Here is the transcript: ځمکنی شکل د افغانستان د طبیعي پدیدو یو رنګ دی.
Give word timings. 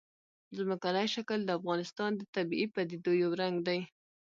ځمکنی 0.57 1.07
شکل 1.15 1.39
د 1.45 1.49
افغانستان 1.59 2.11
د 2.15 2.21
طبیعي 2.35 2.67
پدیدو 2.75 3.11
یو 3.23 3.31
رنګ 3.41 3.55
دی. 3.67 3.79